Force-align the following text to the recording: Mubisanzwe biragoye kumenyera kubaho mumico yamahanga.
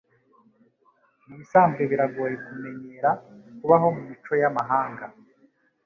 Mubisanzwe 1.27 1.81
biragoye 1.91 2.35
kumenyera 2.45 3.09
kubaho 3.57 3.87
mumico 3.95 4.33
yamahanga. 4.43 5.05